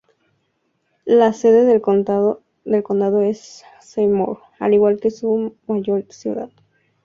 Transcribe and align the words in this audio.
La 1.05 1.31
sede 1.31 1.63
del 1.63 1.79
condado 1.79 2.41
es 2.65 3.63
Seymour, 3.81 4.39
al 4.59 4.73
igual 4.73 4.99
que 4.99 5.11
su 5.11 5.55
mayor 5.67 6.11
ciudad. 6.11 6.49